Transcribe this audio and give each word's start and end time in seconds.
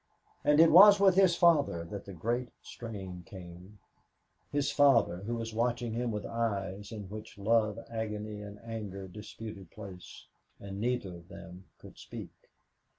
But 0.43 0.59
it 0.59 0.71
was 0.71 0.99
with 0.99 1.13
his 1.13 1.35
father 1.35 1.83
that 1.85 2.05
the 2.05 2.13
great 2.13 2.49
strain 2.63 3.21
came 3.23 3.77
his 4.51 4.71
father 4.71 5.17
who 5.17 5.35
was 5.35 5.53
watching 5.53 5.93
him 5.93 6.09
with 6.09 6.25
eyes 6.25 6.91
in 6.91 7.03
which 7.03 7.37
love, 7.37 7.77
agony 7.87 8.41
and 8.41 8.59
anger 8.65 9.07
disputed 9.07 9.69
place, 9.69 10.25
and 10.59 10.81
neither 10.81 11.13
of 11.13 11.27
them 11.27 11.65
could 11.77 11.99
speak. 11.99 12.33